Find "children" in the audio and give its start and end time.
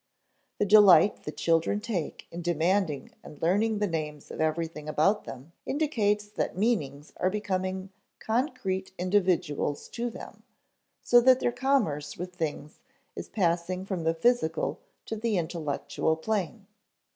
1.37-1.79